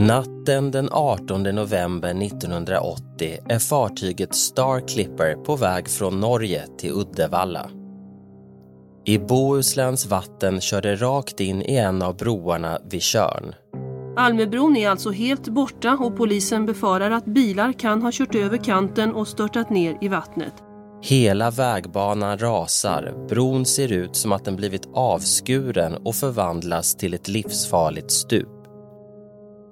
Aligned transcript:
Natten 0.00 0.70
den 0.70 0.88
18 0.92 1.42
november 1.42 2.22
1980 2.22 3.38
är 3.48 3.58
fartyget 3.58 4.34
Star 4.34 4.88
Clipper 4.88 5.34
på 5.34 5.56
väg 5.56 5.88
från 5.88 6.20
Norge 6.20 6.66
till 6.78 6.92
Uddevalla. 6.92 7.70
I 9.04 9.18
Bohusläns 9.18 10.06
vatten 10.06 10.60
kör 10.60 10.82
det 10.82 10.96
rakt 10.96 11.40
in 11.40 11.62
i 11.62 11.76
en 11.76 12.02
av 12.02 12.16
broarna 12.16 12.78
vid 12.90 13.02
Tjörn. 13.02 13.54
Almebron 14.16 14.76
är 14.76 14.88
alltså 14.88 15.10
helt 15.10 15.48
borta 15.48 15.92
och 16.00 16.16
polisen 16.16 16.66
befarar 16.66 17.10
att 17.10 17.24
bilar 17.24 17.72
kan 17.72 18.02
ha 18.02 18.10
kört 18.12 18.34
över 18.34 18.56
kanten 18.56 19.14
och 19.14 19.28
störtat 19.28 19.70
ner 19.70 19.98
i 20.00 20.08
vattnet. 20.08 20.54
Hela 21.02 21.50
vägbanan 21.50 22.38
rasar, 22.38 23.26
bron 23.28 23.66
ser 23.66 23.92
ut 23.92 24.16
som 24.16 24.32
att 24.32 24.44
den 24.44 24.56
blivit 24.56 24.88
avskuren 24.94 25.94
och 25.94 26.14
förvandlas 26.14 26.96
till 26.96 27.14
ett 27.14 27.28
livsfarligt 27.28 28.10
stup. 28.10 28.57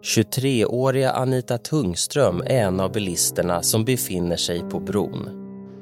23-åriga 0.06 1.12
Anita 1.12 1.58
Tungström 1.58 2.42
är 2.46 2.62
en 2.62 2.80
av 2.80 2.92
bilisterna 2.92 3.62
som 3.62 3.84
befinner 3.84 4.36
sig 4.36 4.60
på 4.70 4.80
bron. 4.80 5.28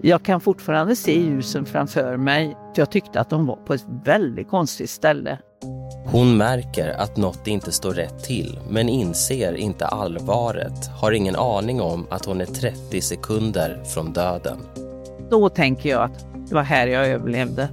Jag 0.02 0.24
kan 0.24 0.40
fortfarande 0.40 0.96
se 0.96 1.20
ljusen 1.20 1.66
framför 1.66 2.16
mig. 2.16 2.56
Jag 2.74 2.90
tyckte 2.90 3.20
att 3.20 3.30
de 3.30 3.46
var 3.46 3.56
på 3.56 3.74
ett 3.74 3.84
väldigt 4.04 4.48
konstigt 4.48 4.90
ställe. 4.90 5.38
Hon 6.06 6.36
märker 6.36 6.88
att 6.88 7.16
något 7.16 7.46
inte 7.46 7.72
står 7.72 7.92
rätt 7.92 8.24
till 8.24 8.58
men 8.70 8.88
inser 8.88 9.54
inte 9.54 9.86
allvaret, 9.86 10.86
har 11.00 11.12
ingen 11.12 11.36
aning 11.36 11.80
om 11.80 12.06
att 12.10 12.24
hon 12.24 12.40
är 12.40 12.46
30 12.46 13.00
sekunder 13.00 13.82
från 13.94 14.12
döden. 14.12 14.58
Då 15.30 15.48
tänker 15.48 15.88
jag 15.88 16.02
att 16.02 16.26
det 16.48 16.54
var 16.54 16.62
här 16.62 16.86
jag 16.86 17.06
överlevde. 17.06 17.68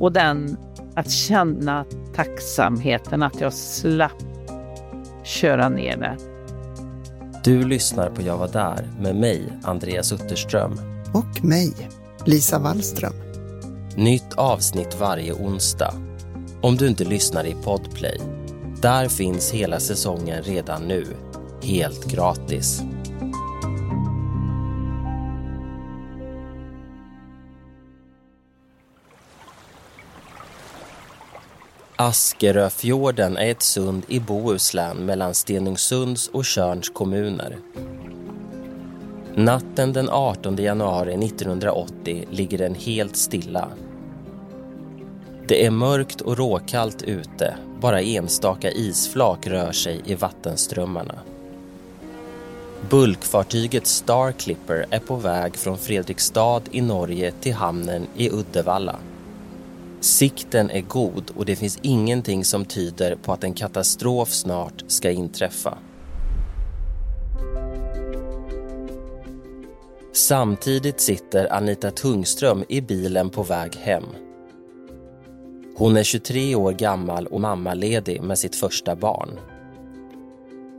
Och 0.00 0.12
den 0.12 0.56
att 0.94 1.10
känna 1.10 1.84
tacksamheten 2.14 3.22
att 3.22 3.40
jag 3.40 3.52
slapp 3.52 4.25
köra 5.26 5.68
ner 5.68 5.96
där. 5.96 6.16
Du 7.44 7.64
lyssnar 7.64 8.10
på 8.10 8.22
Jag 8.22 8.36
var 8.36 8.48
där 8.48 8.88
med 9.00 9.16
mig, 9.16 9.52
Andreas 9.62 10.12
Utterström. 10.12 10.80
Och 11.14 11.44
mig, 11.44 11.72
Lisa 12.24 12.58
Wallström. 12.58 13.14
Nytt 13.96 14.34
avsnitt 14.34 15.00
varje 15.00 15.32
onsdag. 15.32 15.94
Om 16.60 16.76
du 16.76 16.86
inte 16.88 17.04
lyssnar 17.04 17.46
i 17.46 17.56
Podplay. 17.64 18.20
Där 18.82 19.08
finns 19.08 19.50
hela 19.50 19.80
säsongen 19.80 20.42
redan 20.42 20.82
nu. 20.82 21.04
Helt 21.62 22.04
gratis. 22.04 22.82
Askeröfjorden 31.98 33.36
är 33.36 33.50
ett 33.50 33.62
sund 33.62 34.02
i 34.08 34.20
Bohuslän 34.20 34.96
mellan 34.96 35.34
Stenungsunds 35.34 36.28
och 36.28 36.44
Tjörns 36.44 36.88
kommuner. 36.88 37.58
Natten 39.34 39.92
den 39.92 40.08
18 40.10 40.56
januari 40.56 41.14
1980 41.26 42.24
ligger 42.30 42.58
den 42.58 42.74
helt 42.74 43.16
stilla. 43.16 43.68
Det 45.48 45.66
är 45.66 45.70
mörkt 45.70 46.20
och 46.20 46.36
råkallt 46.36 47.02
ute. 47.02 47.56
Bara 47.80 48.00
enstaka 48.00 48.70
isflak 48.70 49.46
rör 49.46 49.72
sig 49.72 50.00
i 50.04 50.14
vattenströmmarna. 50.14 51.14
Bulkfartyget 52.90 53.86
Star 53.86 54.32
Clipper 54.32 54.86
är 54.90 55.00
på 55.00 55.16
väg 55.16 55.56
från 55.56 55.78
Fredrikstad 55.78 56.62
i 56.70 56.80
Norge 56.80 57.32
till 57.40 57.54
hamnen 57.54 58.06
i 58.16 58.30
Uddevalla. 58.30 58.96
Sikten 60.06 60.70
är 60.70 60.80
god 60.80 61.30
och 61.36 61.44
det 61.44 61.56
finns 61.56 61.78
ingenting 61.82 62.44
som 62.44 62.64
tyder 62.64 63.16
på 63.16 63.32
att 63.32 63.44
en 63.44 63.54
katastrof 63.54 64.28
snart 64.28 64.84
ska 64.86 65.10
inträffa. 65.10 65.78
Samtidigt 70.12 71.00
sitter 71.00 71.52
Anita 71.52 71.90
Tungström 71.90 72.64
i 72.68 72.80
bilen 72.80 73.30
på 73.30 73.42
väg 73.42 73.76
hem. 73.76 74.04
Hon 75.76 75.96
är 75.96 76.02
23 76.02 76.54
år 76.54 76.72
gammal 76.72 77.26
och 77.26 77.40
mammaledig 77.40 78.22
med 78.22 78.38
sitt 78.38 78.56
första 78.56 78.96
barn. 78.96 79.30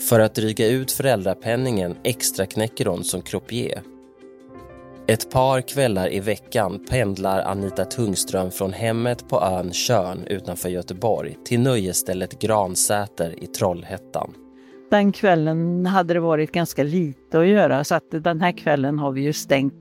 För 0.10 0.20
att 0.20 0.36
dryga 0.36 0.68
ut 0.68 0.92
föräldrapenningen 0.92 1.96
extra 2.04 2.46
knäcker 2.46 2.86
hon 2.86 3.04
som 3.04 3.22
croupier. 3.22 3.97
Ett 5.10 5.32
par 5.32 5.62
kvällar 5.62 6.14
i 6.14 6.20
veckan 6.20 6.80
pendlar 6.90 7.42
Anita 7.42 7.86
Tungström 7.86 8.52
från 8.52 8.74
hemmet 8.74 9.30
på 9.30 9.42
ön 9.42 9.74
Tjörn 9.74 10.24
utanför 10.28 10.70
Göteborg 10.70 11.38
till 11.46 11.60
nöjesstället 11.60 12.40
Gransäter 12.40 13.44
i 13.44 13.48
Trollhättan. 13.48 14.34
Den 14.92 15.12
kvällen 15.12 15.86
hade 15.86 16.14
det 16.14 16.20
varit 16.20 16.52
ganska 16.52 16.84
lite 16.84 17.40
att 17.40 17.48
göra 17.48 17.84
så 17.84 17.96
att 17.96 18.12
den 18.12 18.42
här 18.42 18.52
kvällen 18.52 19.00
har 19.00 19.12
vi 19.12 19.22
ju 19.22 19.34
stängt 19.34 19.74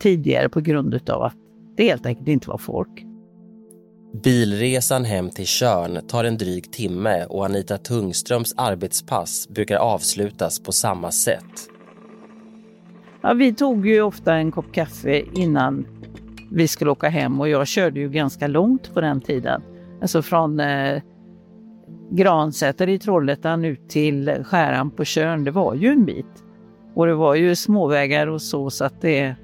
tidigare 0.00 0.48
på 0.48 0.60
grund 0.60 1.10
av 1.10 1.22
att 1.22 1.36
det 1.76 1.84
helt 1.84 2.06
enkelt 2.06 2.28
inte 2.28 2.50
var 2.50 2.58
folk. 2.58 3.04
Bilresan 4.22 5.04
hem 5.04 5.30
till 5.30 5.46
Tjörn 5.46 6.06
tar 6.08 6.24
en 6.24 6.36
dryg 6.36 6.72
timme 6.72 7.24
och 7.24 7.44
Anita 7.44 7.78
Tungströms 7.78 8.54
arbetspass 8.56 9.48
brukar 9.48 9.76
avslutas 9.76 10.60
på 10.60 10.72
samma 10.72 11.10
sätt. 11.10 11.77
Ja, 13.28 13.34
vi 13.34 13.54
tog 13.54 13.86
ju 13.86 14.02
ofta 14.02 14.34
en 14.34 14.52
kopp 14.52 14.72
kaffe 14.72 15.22
innan 15.32 15.86
vi 16.50 16.68
skulle 16.68 16.90
åka 16.90 17.08
hem 17.08 17.40
och 17.40 17.48
jag 17.48 17.66
körde 17.66 18.00
ju 18.00 18.08
ganska 18.08 18.46
långt 18.46 18.94
på 18.94 19.00
den 19.00 19.20
tiden. 19.20 19.62
Alltså 20.00 20.22
från 20.22 20.60
eh, 20.60 21.02
Gransäter 22.10 22.88
i 22.88 22.98
Trollhättan 22.98 23.64
ut 23.64 23.88
till 23.88 24.44
Skäran 24.44 24.90
på 24.90 25.04
Tjörn. 25.04 25.44
Det 25.44 25.50
var 25.50 25.74
ju 25.74 25.88
en 25.88 26.04
bit. 26.04 26.44
Och 26.94 27.06
det 27.06 27.14
var 27.14 27.34
ju 27.34 27.56
småvägar 27.56 28.26
och 28.26 28.42
så, 28.42 28.70
så 28.70 28.84
att 28.84 29.00
det, 29.00 29.34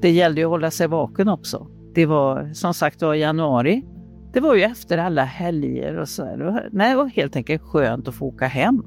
det 0.00 0.10
gällde 0.10 0.40
ju 0.40 0.44
att 0.44 0.50
hålla 0.50 0.70
sig 0.70 0.86
vaken 0.86 1.28
också. 1.28 1.66
Det 1.94 2.06
var 2.06 2.50
som 2.52 2.74
sagt 2.74 3.02
var 3.02 3.14
januari. 3.14 3.84
Det 4.32 4.40
var 4.40 4.54
ju 4.54 4.62
efter 4.62 4.98
alla 4.98 5.24
helger 5.24 5.96
och 5.96 6.08
så. 6.08 6.36
Det 6.36 6.44
var, 6.44 6.68
nej, 6.72 6.90
det 6.90 6.96
var 6.96 7.06
helt 7.06 7.36
enkelt 7.36 7.62
skönt 7.62 8.08
att 8.08 8.14
få 8.14 8.26
åka 8.26 8.46
hem. 8.46 8.82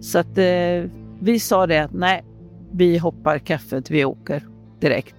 Så 0.00 0.18
att 0.18 0.38
eh, 0.38 0.90
vi 1.20 1.38
sa 1.40 1.66
det 1.66 1.78
att 1.78 1.92
nej, 1.92 2.24
vi 2.72 2.98
hoppar 2.98 3.38
kaffet, 3.38 3.90
vi 3.90 4.04
åker 4.04 4.46
direkt. 4.80 5.14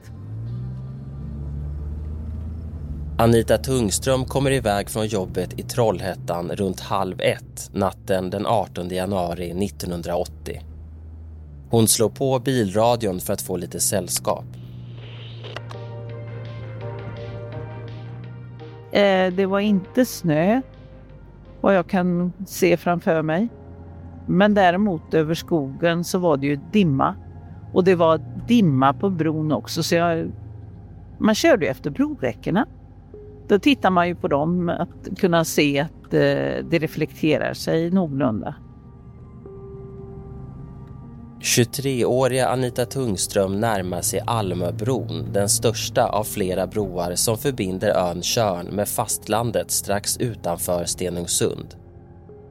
Anita 3.17 3.57
Tungström 3.57 4.25
kommer 4.25 4.51
iväg 4.51 4.89
från 4.89 5.07
jobbet 5.07 5.59
i 5.59 5.63
Trollhättan 5.63 6.51
runt 6.51 6.79
halv 6.79 7.21
ett 7.21 7.69
natten 7.73 8.29
den 8.29 8.45
18 8.45 8.89
januari 8.89 9.65
1980. 9.65 10.61
Hon 11.69 11.87
slår 11.87 12.09
på 12.09 12.39
bilradion 12.39 13.19
för 13.19 13.33
att 13.33 13.41
få 13.41 13.57
lite 13.57 13.79
sällskap. 13.79 14.45
Eh, 18.91 19.33
det 19.33 19.45
var 19.45 19.59
inte 19.59 20.05
snö, 20.05 20.61
vad 21.61 21.75
jag 21.75 21.87
kan 21.87 22.33
se 22.47 22.77
framför 22.77 23.21
mig. 23.21 23.47
Men 24.27 24.53
däremot 24.53 25.13
över 25.13 25.33
skogen 25.33 26.03
så 26.03 26.19
var 26.19 26.37
det 26.37 26.47
ju 26.47 26.59
dimma. 26.71 27.15
Och 27.73 27.83
det 27.83 27.95
var 27.95 28.21
dimma 28.47 28.93
på 28.93 29.09
bron 29.09 29.51
också, 29.51 29.83
så 29.83 29.95
jag, 29.95 30.31
man 31.17 31.35
körde 31.35 31.67
efter 31.67 31.89
broräckena. 31.89 32.65
Då 33.47 33.59
tittar 33.59 33.89
man 33.89 34.07
ju 34.07 34.15
på 34.15 34.27
dem, 34.27 34.69
att 34.69 35.19
kunna 35.19 35.45
se 35.45 35.79
att 35.79 36.13
eh, 36.13 36.19
det 36.69 36.79
reflekterar 36.79 37.53
sig 37.53 37.91
någorlunda. 37.91 38.55
23-åriga 41.41 42.47
Anita 42.47 42.85
Tungström 42.85 43.59
närmar 43.59 44.01
sig 44.01 44.21
Almöbron, 44.25 45.33
den 45.33 45.49
största 45.49 46.07
av 46.07 46.23
flera 46.23 46.67
broar 46.67 47.15
som 47.15 47.37
förbinder 47.37 47.89
ön 47.89 48.21
Tjörn 48.21 48.67
med 48.67 48.89
fastlandet 48.89 49.71
strax 49.71 50.17
utanför 50.17 50.85
Stenungsund. 50.85 51.80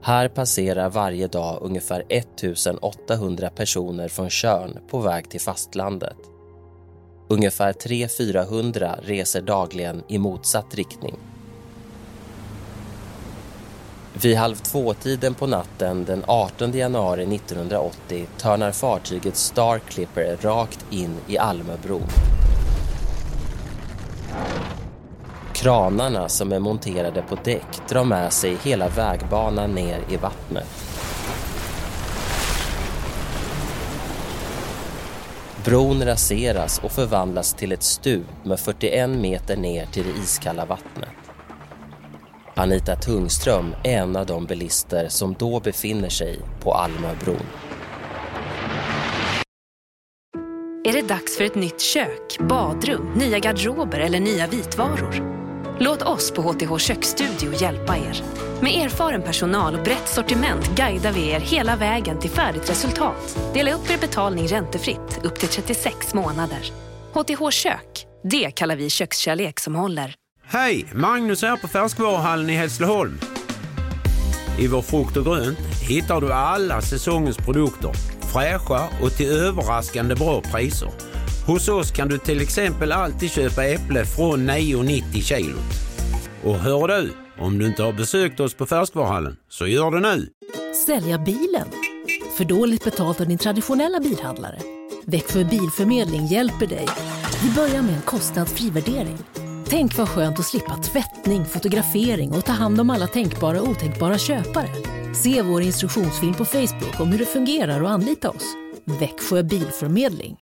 Här 0.02 0.28
passerar 0.28 0.90
varje 0.90 1.26
dag 1.26 1.58
ungefär 1.62 2.04
1800 2.08 3.50
personer 3.50 4.08
från 4.08 4.30
Tjörn 4.30 4.78
på 4.90 4.98
väg 4.98 5.30
till 5.30 5.40
fastlandet. 5.40 6.16
Ungefär 7.28 7.72
300-400 7.72 9.00
reser 9.02 9.42
dagligen 9.42 10.02
i 10.08 10.18
motsatt 10.18 10.74
riktning. 10.74 11.16
Vid 14.22 14.36
halv 14.36 14.56
två-tiden 14.56 15.34
på 15.34 15.46
natten 15.46 16.04
den 16.04 16.24
18 16.26 16.72
januari 16.72 17.34
1980 17.34 18.26
törnar 18.38 18.72
fartyget 18.72 19.36
Star 19.36 19.78
Clipper 19.78 20.36
rakt 20.36 20.86
in 20.90 21.16
i 21.28 21.38
Almöbron. 21.38 22.39
Kranarna 25.60 26.28
som 26.28 26.52
är 26.52 26.58
monterade 26.58 27.22
på 27.22 27.34
däck 27.34 27.88
drar 27.88 28.04
med 28.04 28.32
sig 28.32 28.56
hela 28.62 28.88
vägbanan 28.88 29.70
ner 29.70 30.04
i 30.10 30.16
vattnet. 30.16 30.66
Bron 35.64 36.04
raseras 36.04 36.78
och 36.78 36.92
förvandlas 36.92 37.54
till 37.54 37.72
ett 37.72 37.82
stup 37.82 38.44
med 38.44 38.60
41 38.60 39.10
meter 39.10 39.56
ner 39.56 39.86
till 39.86 40.04
det 40.04 40.20
iskalla 40.22 40.64
vattnet. 40.64 41.08
Anita 42.54 42.96
Tungström 42.96 43.74
är 43.84 43.98
en 43.98 44.16
av 44.16 44.26
de 44.26 44.46
bilister 44.46 45.08
som 45.08 45.34
då 45.38 45.60
befinner 45.60 46.08
sig 46.08 46.38
på 46.62 46.72
Almöbron. 46.74 47.46
Är 50.84 50.92
det 50.92 51.08
dags 51.08 51.36
för 51.36 51.44
ett 51.44 51.54
nytt 51.54 51.80
kök, 51.80 52.38
badrum, 52.48 53.12
nya 53.16 53.38
garderober 53.38 54.00
eller 54.00 54.20
nya 54.20 54.46
vitvaror? 54.46 55.39
Låt 55.82 56.02
oss 56.02 56.30
på 56.30 56.42
HTH 56.42 56.78
Köksstudio 56.78 57.54
hjälpa 57.60 57.96
er. 57.96 58.22
Med 58.60 58.84
erfaren 58.84 59.22
personal 59.22 59.74
och 59.74 59.84
brett 59.84 60.08
sortiment 60.08 60.70
guidar 60.76 61.12
vi 61.12 61.30
er 61.30 61.40
hela 61.40 61.76
vägen 61.76 62.18
till 62.18 62.30
färdigt 62.30 62.70
resultat. 62.70 63.38
Dela 63.54 63.72
upp 63.72 63.90
er 63.90 63.98
betalning 63.98 64.46
räntefritt 64.46 65.20
upp 65.22 65.38
till 65.38 65.48
36 65.48 66.14
månader. 66.14 66.58
HTH 67.12 67.50
Kök, 67.50 68.06
det 68.24 68.50
kallar 68.50 68.76
vi 68.76 68.90
kökskärlek 68.90 69.60
som 69.60 69.74
håller. 69.74 70.14
Hej! 70.44 70.86
Magnus 70.94 71.42
här 71.42 71.56
på 71.56 71.68
Färskvaruhallen 71.68 72.50
i 72.50 72.54
Hässleholm. 72.54 73.20
I 74.58 74.66
vår 74.66 74.82
frukt 74.82 75.16
och 75.16 75.24
grönt 75.24 75.58
hittar 75.88 76.20
du 76.20 76.32
alla 76.32 76.80
säsongens 76.80 77.36
produkter. 77.36 77.92
Fräscha 78.32 78.88
och 79.02 79.12
till 79.12 79.30
överraskande 79.30 80.14
bra 80.14 80.40
priser. 80.40 81.09
Hos 81.50 81.68
oss 81.68 81.90
kan 81.90 82.08
du 82.08 82.18
till 82.18 82.40
exempel 82.40 82.92
alltid 82.92 83.30
köpa 83.30 83.64
äpple 83.64 84.04
från 84.04 84.50
9,90 84.50 85.20
kilot. 85.20 85.58
Och 86.44 86.54
hör 86.54 86.88
du, 86.88 87.12
om 87.38 87.58
du 87.58 87.66
inte 87.66 87.82
har 87.82 87.92
besökt 87.92 88.40
oss 88.40 88.54
på 88.54 88.66
Färskvaruhallen, 88.66 89.36
så 89.48 89.66
gör 89.66 89.90
det 89.90 90.00
nu! 90.00 90.28
Sälja 90.86 91.18
bilen? 91.18 91.68
För 92.36 92.44
dåligt 92.44 92.84
betalt 92.84 93.20
av 93.20 93.28
din 93.28 93.38
traditionella 93.38 94.00
bilhandlare? 94.00 94.58
Växjö 95.04 95.44
Bilförmedling 95.44 96.26
hjälper 96.26 96.66
dig. 96.66 96.86
Vi 97.42 97.50
börjar 97.54 97.82
med 97.82 97.94
en 97.94 98.02
kostnadsfri 98.02 98.70
värdering. 98.70 99.18
Tänk 99.68 99.98
vad 99.98 100.08
skönt 100.08 100.38
att 100.38 100.46
slippa 100.46 100.76
tvättning, 100.76 101.44
fotografering 101.44 102.32
och 102.32 102.44
ta 102.44 102.52
hand 102.52 102.80
om 102.80 102.90
alla 102.90 103.06
tänkbara 103.06 103.60
och 103.60 103.68
otänkbara 103.68 104.18
köpare. 104.18 104.70
Se 105.14 105.42
vår 105.42 105.62
instruktionsfilm 105.62 106.34
på 106.34 106.44
Facebook 106.44 107.00
om 107.00 107.12
hur 107.12 107.18
det 107.18 107.26
fungerar 107.26 107.82
och 107.82 107.90
anlita 107.90 108.30
oss. 108.30 108.54
Växjö 108.84 109.42
Bilförmedling. 109.42 110.39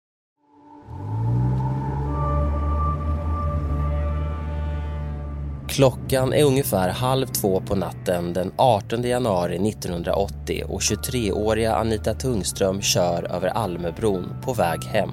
Klockan 5.77 6.33
är 6.33 6.44
ungefär 6.44 6.89
halv 6.89 7.25
två 7.25 7.62
på 7.62 7.75
natten 7.75 8.33
den 8.33 8.51
18 8.56 9.03
januari 9.03 9.69
1980 9.69 10.63
och 10.69 10.79
23-åriga 10.79 11.75
Anita 11.75 12.13
Tungström 12.13 12.81
kör 12.81 13.35
över 13.35 13.47
Almöbron 13.47 14.25
på 14.44 14.53
väg 14.53 14.83
hem. 14.83 15.09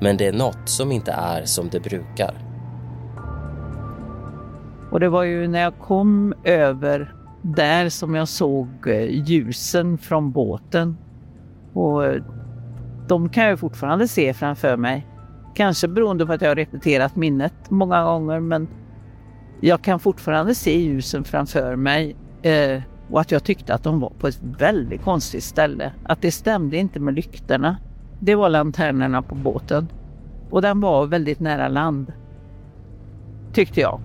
Men 0.00 0.16
det 0.16 0.26
är 0.26 0.32
något 0.32 0.68
som 0.68 0.92
inte 0.92 1.12
är 1.12 1.44
som 1.44 1.68
det 1.68 1.80
brukar. 1.80 2.34
Och 4.90 5.00
det 5.00 5.08
var 5.08 5.22
ju 5.22 5.48
när 5.48 5.60
jag 5.60 5.78
kom 5.78 6.34
över 6.44 7.14
där 7.42 7.88
som 7.88 8.14
jag 8.14 8.28
såg 8.28 8.68
eh, 8.86 9.28
ljusen 9.28 9.98
från 9.98 10.32
båten. 10.32 10.96
Och 11.72 12.04
eh, 12.04 12.22
de 13.08 13.28
kan 13.28 13.44
jag 13.44 13.58
fortfarande 13.58 14.08
se 14.08 14.34
framför 14.34 14.76
mig. 14.76 15.06
Kanske 15.54 15.88
beroende 15.88 16.26
på 16.26 16.32
att 16.32 16.42
jag 16.42 16.48
har 16.48 16.56
repeterat 16.56 17.16
minnet 17.16 17.70
många 17.70 18.04
gånger 18.04 18.40
men 18.40 18.68
jag 19.66 19.82
kan 19.82 20.00
fortfarande 20.00 20.54
se 20.54 20.78
ljusen 20.78 21.24
framför 21.24 21.76
mig 21.76 22.16
eh, 22.42 22.82
och 23.10 23.20
att 23.20 23.30
jag 23.30 23.44
tyckte 23.44 23.74
att 23.74 23.82
de 23.82 24.00
var 24.00 24.12
på 24.18 24.28
ett 24.28 24.40
väldigt 24.58 25.02
konstigt 25.02 25.44
ställe. 25.44 25.92
Att 26.04 26.22
det 26.22 26.30
stämde 26.30 26.76
inte 26.76 27.00
med 27.00 27.14
lyktorna. 27.14 27.76
Det 28.20 28.34
var 28.34 28.48
lanternorna 28.48 29.22
på 29.22 29.34
båten 29.34 29.88
och 30.50 30.62
den 30.62 30.80
var 30.80 31.06
väldigt 31.06 31.40
nära 31.40 31.68
land. 31.68 32.12
Tyckte 33.52 33.80
jag. 33.80 34.00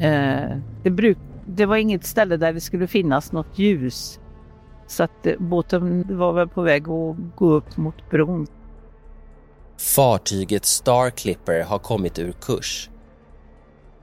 Eh, 0.00 0.56
det, 0.82 0.90
bruk, 0.90 1.18
det 1.46 1.66
var 1.66 1.76
inget 1.76 2.04
ställe 2.04 2.36
där 2.36 2.52
det 2.52 2.60
skulle 2.60 2.86
finnas 2.86 3.32
något 3.32 3.58
ljus. 3.58 4.20
Så 4.86 5.02
att 5.02 5.26
eh, 5.26 5.34
båten 5.38 6.18
var 6.18 6.32
väl 6.32 6.48
på 6.48 6.62
väg 6.62 6.82
att 6.82 7.16
gå 7.36 7.52
upp 7.52 7.76
mot 7.76 8.10
bron. 8.10 8.46
Fartyget 9.94 10.64
Star 10.64 11.10
Clipper 11.10 11.64
har 11.64 11.78
kommit 11.78 12.18
ur 12.18 12.32
kurs. 12.32 12.90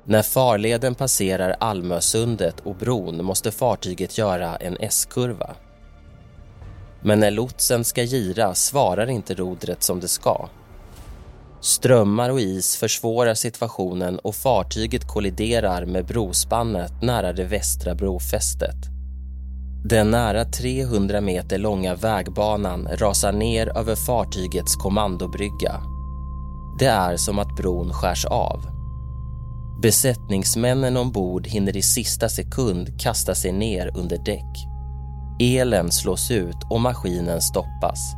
När 0.05 0.21
farleden 0.21 0.95
passerar 0.95 1.55
Almösundet 1.59 2.59
och 2.59 2.75
bron 2.75 3.25
måste 3.25 3.51
fartyget 3.51 4.17
göra 4.17 4.55
en 4.55 4.77
S-kurva. 4.79 5.55
Men 7.01 7.19
när 7.19 7.31
lotsen 7.31 7.83
ska 7.83 8.03
gira 8.03 8.55
svarar 8.55 9.09
inte 9.09 9.33
rodret 9.33 9.83
som 9.83 9.99
det 9.99 10.07
ska. 10.07 10.49
Strömmar 11.61 12.29
och 12.29 12.39
is 12.39 12.77
försvårar 12.77 13.33
situationen 13.33 14.19
och 14.19 14.35
fartyget 14.35 15.07
kolliderar 15.07 15.85
med 15.85 16.05
brospannet 16.05 17.01
nära 17.01 17.33
det 17.33 17.43
västra 17.43 17.95
brofästet. 17.95 18.75
Den 19.85 20.11
nära 20.11 20.45
300 20.45 21.21
meter 21.21 21.57
långa 21.57 21.95
vägbanan 21.95 22.87
rasar 22.91 23.31
ner 23.31 23.77
över 23.77 23.95
fartygets 23.95 24.75
kommandobrygga. 24.75 25.81
Det 26.79 26.85
är 26.85 27.17
som 27.17 27.39
att 27.39 27.55
bron 27.55 27.93
skärs 27.93 28.25
av. 28.25 28.72
Besättningsmännen 29.83 30.97
ombord 30.97 31.47
hinner 31.47 31.77
i 31.77 31.81
sista 31.81 32.29
sekund 32.29 33.01
kasta 33.01 33.35
sig 33.35 33.51
ner 33.51 33.97
under 33.97 34.17
däck. 34.17 34.67
Elen 35.39 35.91
slås 35.91 36.31
ut 36.31 36.55
och 36.69 36.81
maskinen 36.81 37.41
stoppas. 37.41 38.15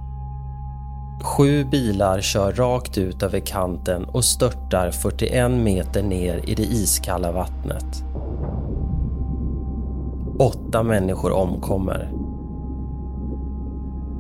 Sju 1.23 1.65
bilar 1.65 2.21
kör 2.21 2.51
rakt 2.51 2.97
ut 2.97 3.23
över 3.23 3.39
kanten 3.39 4.05
och 4.05 4.25
störtar 4.25 4.91
41 4.91 5.51
meter 5.51 6.03
ner 6.03 6.49
i 6.49 6.55
det 6.55 6.63
iskalla 6.63 7.31
vattnet. 7.31 8.03
Åtta 10.39 10.83
människor 10.83 11.31
omkommer. 11.31 12.11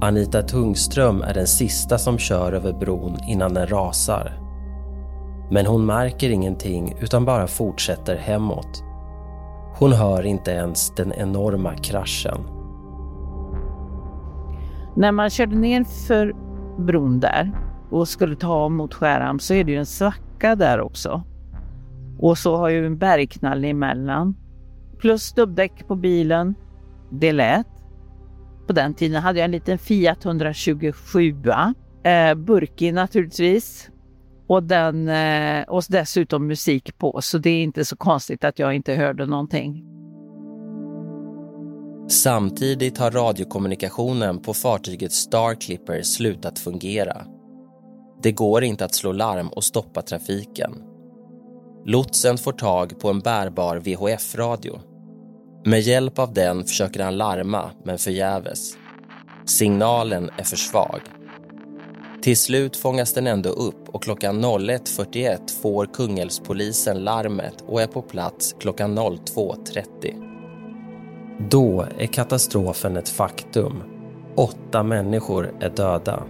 Anita 0.01 0.41
Tungström 0.41 1.21
är 1.21 1.33
den 1.33 1.47
sista 1.47 1.97
som 1.97 2.17
kör 2.17 2.53
över 2.53 2.73
bron 2.73 3.17
innan 3.27 3.53
den 3.53 3.67
rasar. 3.67 4.44
Men 5.49 5.65
hon 5.65 5.85
märker 5.85 6.29
ingenting 6.29 6.95
utan 7.01 7.25
bara 7.25 7.47
fortsätter 7.47 8.15
hemåt. 8.15 8.83
Hon 9.77 9.93
hör 9.93 10.25
inte 10.25 10.51
ens 10.51 10.95
den 10.95 11.13
enorma 11.13 11.75
kraschen. 11.75 12.37
När 14.95 15.11
man 15.11 15.29
körde 15.29 15.55
ner 15.55 15.83
för 15.83 16.33
bron 16.77 17.19
där 17.19 17.51
och 17.89 18.07
skulle 18.07 18.35
ta 18.35 18.47
av 18.47 18.71
mot 18.71 18.93
Skärhamn 18.93 19.39
så 19.39 19.53
är 19.53 19.63
det 19.63 19.71
ju 19.71 19.77
en 19.77 19.85
svacka 19.85 20.55
där 20.55 20.81
också. 20.81 21.23
Och 22.19 22.37
så 22.37 22.55
har 22.57 22.69
ju 22.69 22.85
en 22.85 22.97
bergknall 22.97 23.65
emellan. 23.65 24.35
Plus 24.99 25.33
dubbdäck 25.33 25.87
på 25.87 25.95
bilen. 25.95 26.55
Det 27.09 27.31
lät. 27.31 27.67
På 28.67 28.73
den 28.73 28.93
tiden 28.93 29.21
hade 29.21 29.39
jag 29.39 29.45
en 29.45 29.51
liten 29.51 29.77
Fiat 29.77 30.25
127. 30.25 31.35
Eh, 32.03 32.35
burkig 32.35 32.93
naturligtvis. 32.93 33.89
Och, 34.47 34.63
den, 34.63 35.09
eh, 35.09 35.63
och 35.63 35.83
dessutom 35.89 36.47
musik 36.47 36.97
på, 36.97 37.21
så 37.21 37.37
det 37.37 37.49
är 37.49 37.63
inte 37.63 37.85
så 37.85 37.95
konstigt 37.95 38.43
att 38.43 38.59
jag 38.59 38.75
inte 38.75 38.93
hörde 38.93 39.25
någonting. 39.25 39.85
Samtidigt 42.09 42.97
har 42.97 43.11
radiokommunikationen 43.11 44.41
på 44.41 44.53
fartyget 44.53 45.11
Star 45.11 45.61
Clipper 45.61 46.01
slutat 46.01 46.59
fungera. 46.59 47.25
Det 48.23 48.31
går 48.31 48.63
inte 48.63 48.85
att 48.85 48.95
slå 48.95 49.11
larm 49.11 49.47
och 49.47 49.63
stoppa 49.63 50.01
trafiken. 50.01 50.71
Lotsen 51.85 52.37
får 52.37 52.51
tag 52.51 52.99
på 52.99 53.09
en 53.09 53.19
bärbar 53.19 53.77
VHF-radio. 53.77 54.79
Med 55.65 55.81
hjälp 55.81 56.19
av 56.19 56.33
den 56.33 56.63
försöker 56.63 57.03
han 57.03 57.17
larma, 57.17 57.71
men 57.83 57.97
förgäves. 57.97 58.77
Signalen 59.45 60.29
är 60.37 60.43
för 60.43 60.57
svag. 60.57 61.01
Till 62.25 62.37
slut 62.37 62.77
fångas 62.77 63.13
den 63.13 63.27
ändå 63.27 63.49
upp 63.49 63.89
och 63.89 64.03
klockan 64.03 64.45
01.41 64.45 65.61
får 65.61 65.85
Kungälvspolisen 65.85 67.03
larmet 67.03 67.63
och 67.67 67.81
är 67.81 67.87
på 67.87 68.01
plats 68.01 68.55
klockan 68.59 68.99
02.30. 68.99 71.49
Då 71.49 71.85
är 71.97 72.07
katastrofen 72.07 72.97
ett 72.97 73.09
faktum. 73.09 73.83
Åtta 74.35 74.83
människor 74.83 75.53
är 75.59 75.69
döda. 75.69 76.23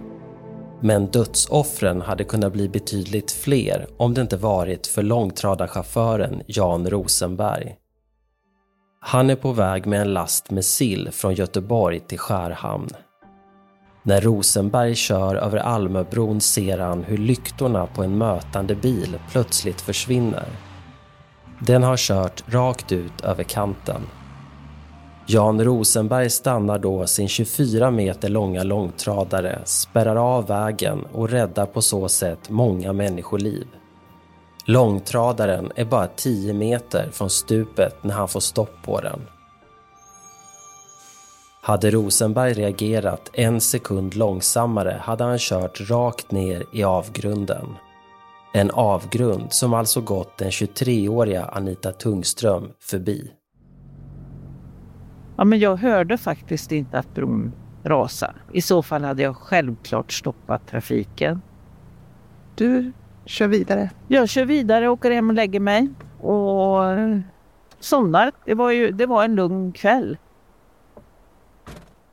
Men 0.80 1.06
dödsoffren 1.06 2.00
hade 2.00 2.24
kunnat 2.24 2.52
bli 2.52 2.68
betydligt 2.68 3.32
fler 3.32 3.86
om 3.96 4.14
det 4.14 4.20
inte 4.20 4.36
varit 4.36 4.86
för 4.86 5.02
långtradarchauffören 5.02 6.42
Jan 6.46 6.90
Rosenberg. 6.90 7.76
Han 9.00 9.30
är 9.30 9.36
på 9.36 9.52
väg 9.52 9.86
med 9.86 10.00
en 10.00 10.14
last 10.14 10.50
med 10.50 10.64
sill 10.64 11.08
från 11.12 11.34
Göteborg 11.34 12.00
till 12.00 12.18
Skärhamn. 12.18 12.90
När 14.06 14.20
Rosenberg 14.20 14.94
kör 14.94 15.34
över 15.34 15.58
Almöbron 15.58 16.40
ser 16.40 16.78
han 16.78 17.04
hur 17.04 17.16
lyktorna 17.16 17.86
på 17.86 18.02
en 18.02 18.18
mötande 18.18 18.74
bil 18.74 19.18
plötsligt 19.32 19.80
försvinner. 19.80 20.48
Den 21.60 21.82
har 21.82 21.96
kört 21.96 22.44
rakt 22.48 22.92
ut 22.92 23.20
över 23.20 23.42
kanten. 23.42 24.00
Jan 25.26 25.64
Rosenberg 25.64 26.30
stannar 26.30 26.78
då 26.78 27.06
sin 27.06 27.28
24 27.28 27.90
meter 27.90 28.28
långa 28.28 28.62
långtradare, 28.62 29.58
spärrar 29.64 30.16
av 30.16 30.46
vägen 30.46 31.04
och 31.12 31.28
räddar 31.28 31.66
på 31.66 31.82
så 31.82 32.08
sätt 32.08 32.50
många 32.50 32.92
människoliv. 32.92 33.66
Långtradaren 34.64 35.72
är 35.76 35.84
bara 35.84 36.06
10 36.06 36.52
meter 36.52 37.08
från 37.12 37.30
stupet 37.30 38.04
när 38.04 38.14
han 38.14 38.28
får 38.28 38.40
stopp 38.40 38.82
på 38.84 39.00
den. 39.00 39.20
Hade 41.66 41.90
Rosenberg 41.90 42.52
reagerat 42.52 43.30
en 43.32 43.60
sekund 43.60 44.14
långsammare 44.14 45.00
hade 45.00 45.24
han 45.24 45.38
kört 45.38 45.90
rakt 45.90 46.30
ner 46.30 46.64
i 46.72 46.84
avgrunden. 46.84 47.66
En 48.52 48.70
avgrund 48.70 49.52
som 49.52 49.74
alltså 49.74 50.00
gått 50.00 50.38
den 50.38 50.50
23-åriga 50.50 51.44
Anita 51.44 51.92
Tungström 51.92 52.68
förbi. 52.80 53.30
Ja, 55.36 55.44
men 55.44 55.58
jag 55.58 55.76
hörde 55.76 56.18
faktiskt 56.18 56.72
inte 56.72 56.98
att 56.98 57.14
bron 57.14 57.52
rasade. 57.84 58.34
I 58.52 58.62
så 58.62 58.82
fall 58.82 59.04
hade 59.04 59.22
jag 59.22 59.36
självklart 59.36 60.12
stoppat 60.12 60.68
trafiken. 60.68 61.42
Du 62.54 62.92
kör 63.24 63.48
vidare? 63.48 63.90
Jag 64.08 64.28
kör 64.28 64.44
vidare, 64.44 64.88
åker 64.88 65.10
hem 65.10 65.28
och 65.28 65.34
lägger 65.34 65.60
mig 65.60 65.88
och 66.20 66.80
somnar. 67.80 68.32
Det 68.44 68.54
var, 68.54 68.70
ju, 68.70 68.90
det 68.90 69.06
var 69.06 69.24
en 69.24 69.34
lugn 69.34 69.72
kväll. 69.72 70.16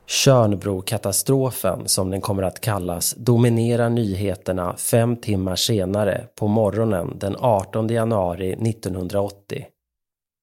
Tjörnbrokatastrofen, 0.06 1.88
som 1.88 2.10
den 2.10 2.20
kommer 2.20 2.42
att 2.42 2.60
kallas, 2.60 3.14
dominerar 3.14 3.90
nyheterna 3.90 4.76
fem 4.76 5.16
timmar 5.16 5.56
senare 5.56 6.26
på 6.34 6.48
morgonen 6.48 7.18
den 7.18 7.36
18 7.38 7.88
januari 7.88 8.52
1980. 8.52 9.66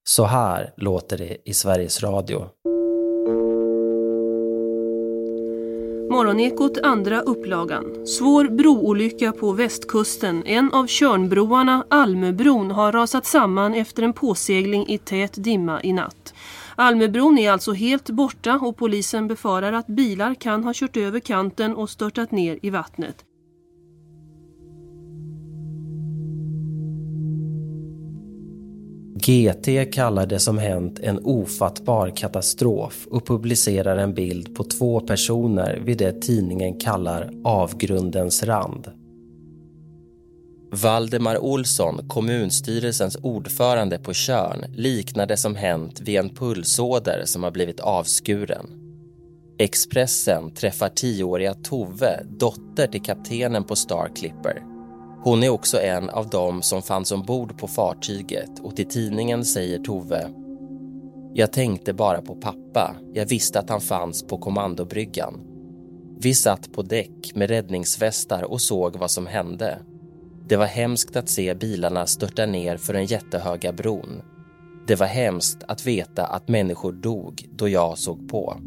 Så 0.10 0.24
här 0.24 0.74
låter 0.78 1.18
det 1.18 1.38
i 1.46 1.54
Sveriges 1.54 2.04
Radio. 2.04 2.46
Morgonekot 6.12 6.78
andra 6.84 7.22
upplagan. 7.22 8.06
Svår 8.06 8.46
broolycka 8.46 9.32
på 9.32 9.52
västkusten. 9.52 10.44
En 10.46 10.74
av 10.74 10.88
Körnbroarna, 10.88 11.86
Almöbron, 11.90 12.72
har 12.72 12.92
rasat 12.92 13.26
samman 13.26 13.74
efter 13.74 14.04
en 14.04 14.14
påsegling 14.14 14.88
i 14.88 14.98
tät 14.98 15.44
dimma 15.44 15.84
i 15.84 15.94
natt. 15.94 16.34
Almöbron 16.76 17.38
är 17.38 17.52
alltså 17.52 17.72
helt 17.72 18.10
borta 18.10 18.60
och 18.62 18.78
polisen 18.78 19.28
befarar 19.28 19.74
att 19.74 19.88
bilar 19.88 20.36
kan 20.36 20.64
ha 20.64 20.72
kört 20.76 20.98
över 20.98 21.20
kanten 21.20 21.76
och 21.76 21.90
störtat 21.90 22.32
ner 22.32 22.60
i 22.62 22.70
vattnet. 22.70 23.26
GT 29.22 29.94
kallar 29.94 30.26
det 30.26 30.40
som 30.40 30.58
hänt 30.58 31.00
en 31.00 31.20
ofattbar 31.26 32.10
katastrof 32.10 33.08
och 33.12 33.28
publicerar 33.28 33.98
en 33.98 34.14
bild 34.14 34.56
på 34.56 34.64
två 34.64 35.00
personer 35.00 35.82
vid 35.86 35.98
det 35.98 36.22
tidningen 36.22 36.80
kallar 36.80 37.32
avgrundens 37.44 38.44
rand. 38.44 39.01
Valdemar 40.74 41.38
Olsson, 41.38 42.08
kommunstyrelsens 42.08 43.18
ordförande 43.22 43.98
på 43.98 44.14
Körn, 44.14 44.66
liknar 44.76 45.26
det 45.26 45.38
som 45.38 45.56
hänt 45.56 46.02
vid 46.02 46.20
en 46.20 46.30
pulsåder 46.30 47.22
som 47.26 47.44
har 47.44 47.52
blivit 47.52 47.80
avskuren. 47.80 48.68
Expressen 49.58 50.54
träffar 50.54 50.90
tioåriga 50.90 51.54
Tove, 51.54 52.24
dotter 52.40 52.88
till 52.88 53.02
kaptenen 53.02 53.64
på 53.64 53.76
Star 53.76 54.16
Clipper. 54.16 54.64
Hon 55.24 55.44
är 55.44 55.50
också 55.50 55.82
en 55.82 56.10
av 56.10 56.30
dem 56.30 56.62
som 56.62 56.82
fanns 56.82 57.12
ombord 57.12 57.60
på 57.60 57.68
fartyget 57.68 58.60
och 58.62 58.76
till 58.76 58.88
tidningen 58.88 59.46
säger 59.46 59.80
Tove 59.80 60.30
Jag 61.34 61.54
tänkte 61.54 61.94
bara 61.94 62.22
på 62.22 62.36
pappa. 62.36 62.96
Jag 63.14 63.26
visste 63.26 63.60
att 63.60 63.70
han 63.70 63.82
fanns 63.82 64.24
på 64.24 64.38
kommandobryggan. 64.38 65.42
Vi 66.20 66.34
satt 66.34 66.74
på 66.74 66.82
däck 66.82 67.36
med 67.36 67.50
räddningsvästar 67.50 68.44
och 68.44 68.62
såg 68.62 68.96
vad 68.96 69.12
som 69.12 69.28
hände. 69.28 69.80
Det 70.52 70.58
var 70.58 70.66
hemskt 70.66 71.16
att 71.16 71.30
se 71.30 71.54
bilarna 71.54 72.08
störta 72.08 72.46
ner 72.46 72.78
för 72.78 72.94
den 72.94 73.06
jättehöga 73.06 73.72
bron. 73.74 74.22
Det 74.88 74.96
var 74.96 75.08
hemskt 75.08 75.64
att 75.68 75.88
veta 75.88 76.26
att 76.26 76.48
människor 76.48 76.92
dog 76.92 77.46
då 77.52 77.70
jag 77.70 77.98
såg 77.98 78.30
på. 78.30 78.58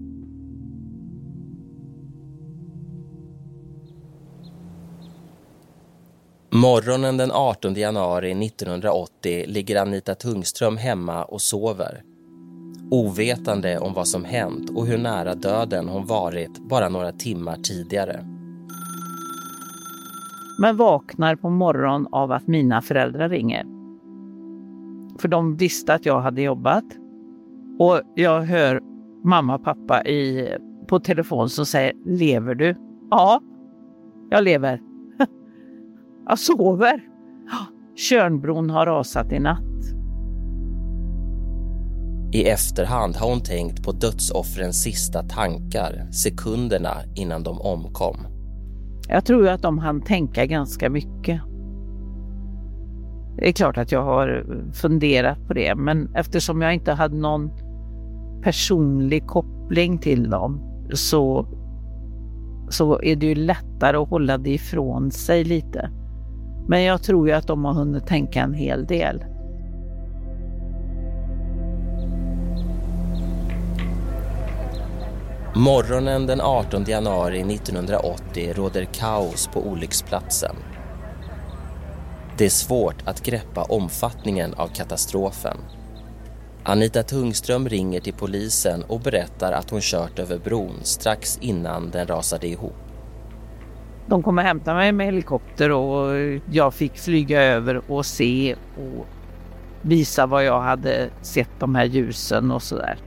Morgonen 6.50 7.16
den 7.16 7.30
18 7.32 7.74
januari 7.74 8.46
1980 8.46 9.44
ligger 9.46 9.76
Anita 9.76 10.14
Tungström 10.14 10.76
hemma 10.76 11.24
och 11.24 11.42
sover. 11.42 12.02
Ovetande 12.90 13.78
om 13.78 13.94
vad 13.94 14.08
som 14.08 14.24
hänt 14.24 14.70
och 14.70 14.86
hur 14.86 14.98
nära 14.98 15.34
döden 15.34 15.88
hon 15.88 16.06
varit 16.06 16.58
bara 16.58 16.88
några 16.88 17.12
timmar 17.12 17.56
tidigare. 17.56 18.33
Men 20.58 20.76
vaknar 20.76 21.36
på 21.36 21.50
morgonen 21.50 22.08
av 22.12 22.32
att 22.32 22.46
mina 22.46 22.82
föräldrar 22.82 23.28
ringer. 23.28 23.64
För 25.18 25.28
de 25.28 25.56
visste 25.56 25.94
att 25.94 26.06
jag 26.06 26.20
hade 26.20 26.42
jobbat. 26.42 26.84
Och 27.78 28.00
jag 28.14 28.42
hör 28.42 28.80
mamma 29.24 29.54
och 29.54 29.64
pappa 29.64 30.04
i, 30.04 30.48
på 30.88 31.00
telefon 31.00 31.50
som 31.50 31.66
säger 31.66 31.92
Lever 32.04 32.54
du? 32.54 32.76
Ja, 33.10 33.40
jag 34.30 34.44
lever. 34.44 34.80
Jag 36.26 36.38
sover. 36.38 37.00
Körnbron 37.96 38.70
har 38.70 38.86
rasat 38.86 39.32
i 39.32 39.38
natt. 39.38 39.60
I 42.32 42.48
efterhand 42.48 43.16
har 43.16 43.30
hon 43.30 43.40
tänkt 43.40 43.84
på 43.84 43.92
dödsoffrens 43.92 44.82
sista 44.82 45.22
tankar 45.22 46.12
sekunderna 46.12 46.94
innan 47.16 47.42
de 47.42 47.60
omkom. 47.60 48.16
Jag 49.08 49.24
tror 49.24 49.48
att 49.48 49.62
de 49.62 49.78
hann 49.78 50.00
tänka 50.00 50.46
ganska 50.46 50.90
mycket. 50.90 51.40
Det 53.36 53.48
är 53.48 53.52
klart 53.52 53.78
att 53.78 53.92
jag 53.92 54.02
har 54.02 54.46
funderat 54.72 55.46
på 55.46 55.54
det, 55.54 55.74
men 55.74 56.14
eftersom 56.14 56.62
jag 56.62 56.74
inte 56.74 56.92
hade 56.92 57.16
någon 57.16 57.50
personlig 58.42 59.26
koppling 59.26 59.98
till 59.98 60.30
dem 60.30 60.60
så, 60.92 61.46
så 62.68 63.02
är 63.02 63.16
det 63.16 63.26
ju 63.26 63.34
lättare 63.34 63.96
att 63.96 64.08
hålla 64.08 64.38
det 64.38 64.50
ifrån 64.50 65.10
sig 65.10 65.44
lite. 65.44 65.90
Men 66.68 66.82
jag 66.82 67.02
tror 67.02 67.28
ju 67.28 67.34
att 67.34 67.46
de 67.46 67.64
har 67.64 67.74
hunnit 67.74 68.06
tänka 68.06 68.40
en 68.40 68.54
hel 68.54 68.86
del. 68.86 69.24
Morgonen 75.56 76.26
den 76.26 76.40
18 76.40 76.84
januari 76.84 77.40
1980 77.54 78.52
råder 78.54 78.84
kaos 78.84 79.46
på 79.52 79.66
olycksplatsen. 79.66 80.56
Det 82.38 82.44
är 82.44 82.50
svårt 82.50 83.02
att 83.04 83.22
greppa 83.22 83.62
omfattningen 83.62 84.54
av 84.54 84.68
katastrofen. 84.68 85.56
Anita 86.62 87.02
Tungström 87.02 87.68
ringer 87.68 88.00
till 88.00 88.14
polisen 88.14 88.82
och 88.82 89.00
berättar 89.00 89.52
att 89.52 89.70
hon 89.70 89.80
kört 89.80 90.18
över 90.18 90.38
bron 90.38 90.74
strax 90.82 91.38
innan 91.40 91.90
den 91.90 92.06
rasade 92.06 92.46
ihop. 92.46 92.76
De 94.06 94.22
kom 94.22 94.38
och 94.38 94.44
hämtade 94.44 94.76
mig 94.76 94.92
med 94.92 95.06
helikopter 95.06 95.70
och 95.70 96.16
jag 96.50 96.74
fick 96.74 96.98
flyga 96.98 97.42
över 97.42 97.90
och 97.90 98.06
se 98.06 98.56
och 98.76 99.06
visa 99.82 100.26
vad 100.26 100.44
jag 100.44 100.60
hade 100.60 101.10
sett 101.22 101.50
de 101.58 101.74
här 101.74 101.84
ljusen 101.84 102.50
och 102.50 102.62
sådär. 102.62 102.98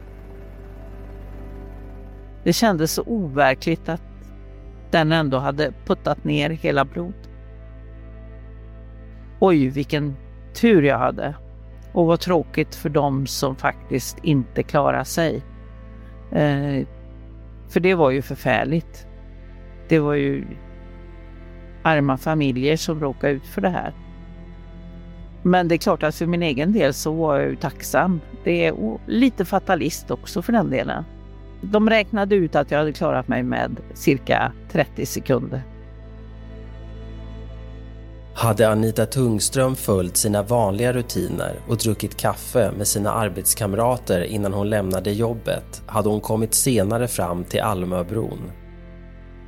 Det 2.47 2.53
kändes 2.53 2.91
så 2.91 3.03
overkligt 3.05 3.89
att 3.89 4.01
den 4.91 5.11
ändå 5.11 5.37
hade 5.37 5.73
puttat 5.85 6.23
ner 6.23 6.49
hela 6.49 6.85
blod. 6.85 7.13
Oj, 9.39 9.67
vilken 9.67 10.15
tur 10.53 10.83
jag 10.83 10.97
hade. 10.97 11.35
Och 11.93 12.05
vad 12.05 12.19
tråkigt 12.19 12.75
för 12.75 12.89
dem 12.89 13.27
som 13.27 13.55
faktiskt 13.55 14.17
inte 14.23 14.63
klarar 14.63 15.03
sig. 15.03 15.35
Eh, 16.31 16.87
för 17.69 17.79
det 17.79 17.95
var 17.95 18.11
ju 18.11 18.21
förfärligt. 18.21 19.07
Det 19.87 19.99
var 19.99 20.13
ju 20.13 20.45
arma 21.83 22.17
familjer 22.17 22.77
som 22.77 22.99
råkade 22.99 23.33
ut 23.33 23.47
för 23.47 23.61
det 23.61 23.69
här. 23.69 23.93
Men 25.43 25.67
det 25.67 25.75
är 25.75 25.79
klart 25.79 26.03
att 26.03 26.15
för 26.15 26.25
min 26.25 26.43
egen 26.43 26.73
del 26.73 26.93
så 26.93 27.11
var 27.11 27.39
jag 27.39 27.49
ju 27.49 27.55
tacksam. 27.55 28.21
Det 28.43 28.65
är 28.65 28.97
lite 29.07 29.45
fatalist 29.45 30.11
också 30.11 30.41
för 30.41 30.53
den 30.53 30.69
delen. 30.69 31.03
De 31.61 31.89
räknade 31.89 32.35
ut 32.35 32.55
att 32.55 32.71
jag 32.71 32.79
hade 32.79 32.93
klarat 32.93 33.27
mig 33.27 33.43
med 33.43 33.77
cirka 33.93 34.51
30 34.71 35.05
sekunder. 35.05 35.61
Hade 38.33 38.69
Anita 38.69 39.05
Tungström 39.05 39.75
följt 39.75 40.17
sina 40.17 40.43
vanliga 40.43 40.93
rutiner 40.93 41.59
och 41.67 41.77
druckit 41.77 42.17
kaffe 42.17 42.71
med 42.77 42.87
sina 42.87 43.11
arbetskamrater 43.11 44.21
innan 44.21 44.53
hon 44.53 44.69
lämnade 44.69 45.11
jobbet 45.11 45.83
hade 45.85 46.09
hon 46.09 46.21
kommit 46.21 46.53
senare 46.53 47.07
fram 47.07 47.43
till 47.43 47.61
Almöbron. 47.61 48.51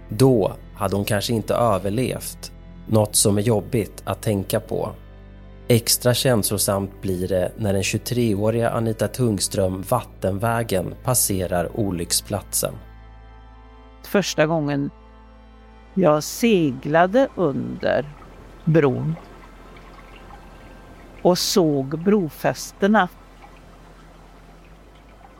Då 0.09 0.53
hade 0.75 0.95
hon 0.95 1.05
kanske 1.05 1.33
inte 1.33 1.53
överlevt, 1.55 2.51
något 2.87 3.15
som 3.15 3.37
är 3.37 3.41
jobbigt 3.41 4.01
att 4.05 4.21
tänka 4.21 4.59
på. 4.59 4.89
Extra 5.71 6.13
känslosamt 6.13 7.01
blir 7.01 7.27
det 7.27 7.51
när 7.57 7.73
den 7.73 7.81
23-åriga 7.81 8.69
Anita 8.69 9.07
Tungström 9.07 9.81
vattenvägen 9.81 10.95
passerar 11.03 11.79
olycksplatsen. 11.79 12.73
Första 14.03 14.45
gången 14.45 14.89
jag 15.93 16.23
seglade 16.23 17.27
under 17.35 18.05
bron 18.65 19.15
och 21.21 21.37
såg 21.37 21.99
brofästena. 21.99 23.09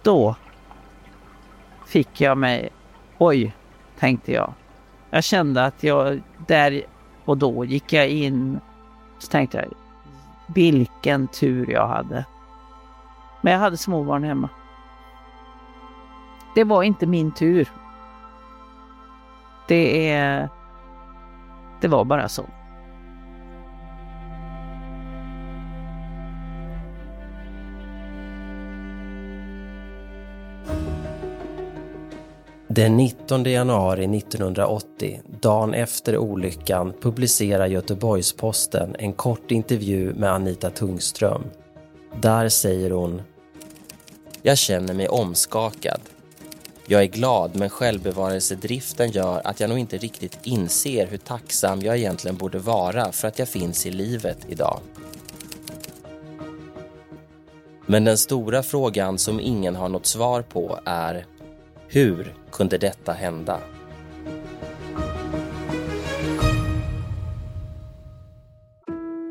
Då 0.03 0.36
fick 1.88 2.21
jag 2.21 2.38
mig, 2.38 2.69
oj, 3.17 3.55
tänkte 4.00 4.31
jag. 4.31 4.53
Jag 5.09 5.24
kände 5.24 5.65
att 5.65 5.83
jag 5.83 6.21
där 6.48 6.81
och 7.25 7.38
då 7.38 7.65
gick 7.65 7.93
jag 7.93 8.09
in 8.09 8.59
så 9.19 9.27
tänkte 9.27 9.57
jag, 9.57 9.88
vilken 10.53 11.27
tur 11.27 11.70
jag 11.70 11.88
hade. 11.88 12.25
Men 13.41 13.53
jag 13.53 13.60
hade 13.60 13.77
småbarn 13.77 14.24
hemma. 14.24 14.50
Det 16.56 16.63
var 16.63 16.84
inte 16.84 17.06
min 17.06 17.32
tur. 17.32 17.70
Det 19.68 20.10
är... 20.12 20.50
Det 21.82 21.88
var 21.88 22.06
bara 22.06 22.29
så. 22.29 22.46
Den 32.71 32.97
19 32.97 33.43
januari 33.43 34.17
1980, 34.17 35.21
dagen 35.41 35.73
efter 35.73 36.17
olyckan, 36.17 36.93
publicerar 37.01 37.67
Göteborgs-Posten 37.67 38.95
en 38.99 39.13
kort 39.13 39.51
intervju 39.51 40.13
med 40.13 40.33
Anita 40.33 40.69
Tungström. 40.69 41.43
Där 42.21 42.49
säger 42.49 42.91
hon 42.91 43.21
“Jag 44.41 44.57
känner 44.57 44.93
mig 44.93 45.07
omskakad. 45.07 45.99
Jag 46.85 47.01
är 47.01 47.05
glad 47.05 47.55
men 47.55 47.69
självbevarelsedriften 47.69 49.11
gör 49.11 49.41
att 49.43 49.59
jag 49.59 49.69
nog 49.69 49.79
inte 49.79 49.97
riktigt 49.97 50.39
inser 50.43 51.07
hur 51.07 51.17
tacksam 51.17 51.81
jag 51.81 51.97
egentligen 51.97 52.38
borde 52.38 52.59
vara 52.59 53.11
för 53.11 53.27
att 53.27 53.39
jag 53.39 53.47
finns 53.47 53.85
i 53.85 53.91
livet 53.91 54.38
idag. 54.49 54.79
Men 57.85 58.03
den 58.03 58.17
stora 58.17 58.63
frågan 58.63 59.17
som 59.17 59.39
ingen 59.39 59.75
har 59.75 59.89
något 59.89 60.05
svar 60.05 60.41
på 60.41 60.79
är 60.85 61.25
hur 61.88 62.33
kunde 62.51 62.77
detta 62.77 63.13
hända? 63.13 63.60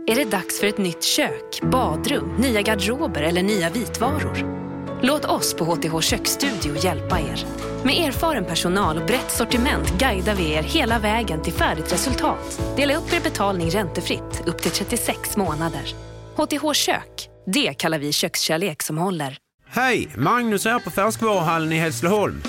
Är 0.07 0.17
det 0.17 0.25
dags 0.25 0.61
för 0.61 0.67
ett 0.67 0.79
nytt 0.79 1.05
kök, 1.05 1.61
badrum, 1.63 2.37
nya 2.39 2.63
garderober 2.63 3.23
eller 3.23 3.43
nya 3.43 3.71
vitvaror? 3.71 4.59
Låt 5.03 5.25
oss 5.25 5.55
på 5.55 5.65
HTH 5.65 6.01
Köksstudio 6.01 6.85
hjälpa 6.85 7.21
er. 7.21 7.47
Med 7.85 8.09
erfaren 8.09 8.45
personal 8.45 8.99
och 8.99 9.07
brett 9.07 9.31
sortiment 9.31 9.99
guidar 9.99 10.35
vi 10.35 10.53
er 10.53 10.63
hela 10.63 10.99
vägen 10.99 11.43
till 11.43 11.53
färdigt 11.53 11.93
resultat. 11.93 12.61
Dela 12.77 12.97
upp 12.97 13.13
er 13.13 13.21
betalning 13.21 13.71
räntefritt 13.71 14.43
upp 14.47 14.63
till 14.63 14.71
36 14.71 15.37
månader. 15.37 15.95
HTH 16.37 16.73
Kök, 16.73 17.29
det 17.47 17.75
kallar 17.75 17.99
vi 17.99 18.13
kökskärlek 18.13 18.83
som 18.83 18.99
håller. 18.99 19.39
Hej! 19.67 20.09
Magnus 20.17 20.65
här 20.65 20.79
på 20.79 20.91
Färskvaruhallen 20.91 21.73
i 21.73 21.77
Hässleholm. 21.77 22.43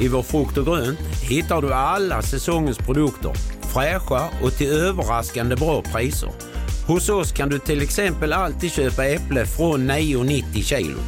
I 0.00 0.08
vår 0.08 0.22
frukt 0.22 0.58
och 0.58 0.66
grönt 0.66 0.98
hittar 1.22 1.62
du 1.62 1.72
alla 1.72 2.22
säsongens 2.22 2.78
produkter, 2.78 3.32
fräscha 3.74 4.28
och 4.42 4.52
till 4.52 4.66
överraskande 4.66 5.56
bra 5.56 5.82
priser. 5.82 6.30
Hos 6.86 7.08
oss 7.08 7.32
kan 7.32 7.48
du 7.48 7.58
till 7.58 7.82
exempel 7.82 8.32
alltid 8.32 8.72
köpa 8.72 9.04
äpple 9.06 9.46
från 9.46 9.90
9,90 9.90 10.62
kilot. 10.62 11.00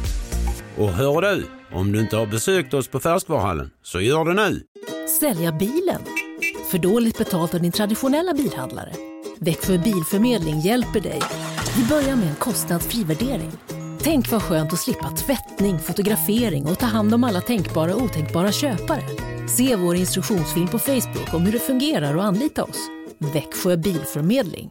Och 0.77 0.89
hör 0.89 1.21
du, 1.21 1.45
om 1.71 1.91
du 1.91 1.99
inte 1.99 2.17
har 2.17 2.25
besökt 2.25 2.73
oss 2.73 2.87
på 2.87 2.99
Färskvaruhallen, 2.99 3.69
så 3.83 4.01
gör 4.01 4.25
det 4.25 4.33
nu! 4.33 4.63
Sälja 5.19 5.51
bilen? 5.51 6.01
För 6.71 6.77
dåligt 6.77 7.17
betalt 7.17 7.53
av 7.53 7.61
din 7.61 7.71
traditionella 7.71 8.33
bilhandlare? 8.33 8.93
Växjö 9.39 9.77
Bilförmedling 9.77 10.59
hjälper 10.59 10.99
dig. 10.99 11.21
Vi 11.77 11.85
börjar 11.85 12.15
med 12.15 12.29
en 12.29 12.35
kostnadsfri 12.35 13.03
värdering. 13.03 13.51
Tänk 14.09 14.31
vad 14.31 14.43
skönt 14.43 14.73
att 14.73 14.79
slippa 14.79 15.09
tvättning, 15.09 15.79
fotografering 15.79 16.65
och 16.65 16.79
ta 16.79 16.85
hand 16.85 17.13
om 17.13 17.23
alla 17.23 17.41
tänkbara 17.41 17.95
och 17.95 18.01
otänkbara 18.01 18.51
köpare. 18.51 19.03
Se 19.47 19.75
vår 19.75 19.95
instruktionsfilm 19.95 20.67
på 20.67 20.79
Facebook 20.79 21.33
om 21.33 21.45
hur 21.45 21.51
det 21.51 21.59
fungerar 21.59 22.15
och 22.15 22.23
anlita 22.23 22.63
oss. 22.63 22.77
Växjö 23.33 23.77
Bilförmedling. 23.77 24.69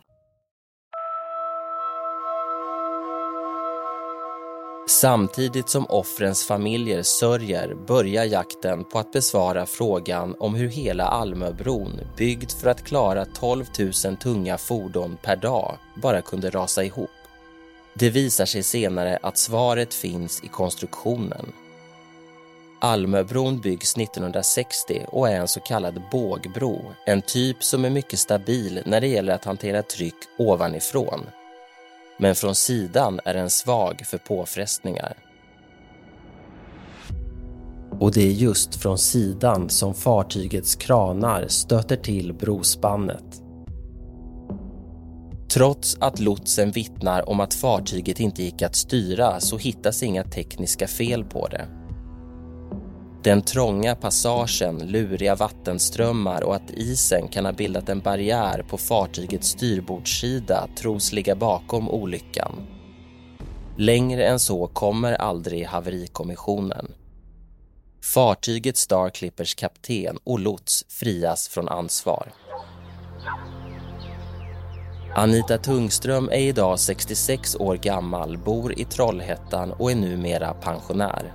Samtidigt 4.88 5.68
som 5.68 5.86
offrens 5.86 6.46
familjer 6.46 7.02
sörjer 7.02 7.74
börjar 7.74 8.24
jakten 8.24 8.84
på 8.84 8.98
att 8.98 9.12
besvara 9.12 9.66
frågan 9.66 10.34
om 10.38 10.54
hur 10.54 10.68
hela 10.68 11.04
Almöbron, 11.04 12.00
byggd 12.16 12.50
för 12.50 12.70
att 12.70 12.84
klara 12.84 13.24
12 13.24 13.64
000 14.04 14.16
tunga 14.16 14.58
fordon 14.58 15.16
per 15.22 15.36
dag, 15.36 15.78
bara 16.02 16.22
kunde 16.22 16.50
rasa 16.50 16.84
ihop. 16.84 17.17
Det 17.98 18.10
visar 18.10 18.46
sig 18.46 18.62
senare 18.62 19.18
att 19.22 19.38
svaret 19.38 19.94
finns 19.94 20.44
i 20.44 20.48
konstruktionen. 20.48 21.52
Almöbron 22.80 23.60
byggs 23.60 23.96
1960 23.96 25.06
och 25.08 25.28
är 25.28 25.40
en 25.40 25.48
så 25.48 25.60
kallad 25.60 26.02
bågbro, 26.12 26.92
en 27.06 27.22
typ 27.22 27.64
som 27.64 27.84
är 27.84 27.90
mycket 27.90 28.18
stabil 28.18 28.82
när 28.86 29.00
det 29.00 29.06
gäller 29.08 29.34
att 29.34 29.44
hantera 29.44 29.82
tryck 29.82 30.14
ovanifrån 30.38 31.26
men 32.18 32.34
från 32.34 32.54
sidan 32.54 33.20
är 33.24 33.34
den 33.34 33.50
svag 33.50 34.02
för 34.06 34.18
påfrestningar. 34.18 35.16
Och 38.00 38.12
det 38.12 38.22
är 38.22 38.32
just 38.32 38.74
från 38.74 38.98
sidan 38.98 39.68
som 39.68 39.94
fartygets 39.94 40.76
kranar 40.76 41.48
stöter 41.48 41.96
till 41.96 42.32
brospannet. 42.32 43.47
Trots 45.50 45.96
att 46.00 46.20
lotsen 46.20 46.70
vittnar 46.70 47.28
om 47.28 47.40
att 47.40 47.54
fartyget 47.54 48.20
inte 48.20 48.42
gick 48.42 48.62
att 48.62 48.76
styra 48.76 49.40
så 49.40 49.58
hittas 49.58 50.02
inga 50.02 50.24
tekniska 50.24 50.88
fel 50.88 51.24
på 51.24 51.48
det. 51.48 51.68
Den 53.22 53.42
trånga 53.42 53.94
passagen, 53.94 54.78
luriga 54.78 55.34
vattenströmmar 55.34 56.44
och 56.44 56.54
att 56.54 56.70
isen 56.70 57.28
kan 57.28 57.44
ha 57.44 57.52
bildat 57.52 57.88
en 57.88 58.00
barriär 58.00 58.62
på 58.70 58.78
fartygets 58.78 59.48
styrbordssida 59.48 60.68
tros 60.76 61.12
ligga 61.12 61.34
bakom 61.34 61.90
olyckan. 61.90 62.52
Längre 63.76 64.26
än 64.26 64.40
så 64.40 64.66
kommer 64.66 65.12
aldrig 65.12 65.66
haverikommissionen. 65.66 66.92
Fartyget 68.02 68.76
Starclippers 68.76 69.54
kapten 69.54 70.18
och 70.24 70.38
lots 70.38 70.84
frias 70.88 71.48
från 71.48 71.68
ansvar. 71.68 72.32
Anita 75.18 75.58
Tungström 75.58 76.28
är 76.28 76.40
idag 76.40 76.78
66 76.78 77.56
år 77.56 77.76
gammal, 77.76 78.38
bor 78.38 78.78
i 78.78 78.84
Trollhättan 78.84 79.72
och 79.72 79.90
är 79.90 79.96
numera 79.96 80.54
pensionär. 80.54 81.32